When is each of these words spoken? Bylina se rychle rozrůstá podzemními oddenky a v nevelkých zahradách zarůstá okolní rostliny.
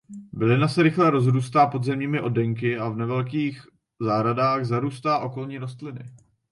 Bylina 0.33 0.67
se 0.67 0.83
rychle 0.83 1.09
rozrůstá 1.09 1.67
podzemními 1.67 2.21
oddenky 2.21 2.77
a 2.77 2.89
v 2.89 2.95
nevelkých 2.95 3.67
zahradách 4.01 4.65
zarůstá 4.65 5.19
okolní 5.19 5.57
rostliny. 5.57 6.05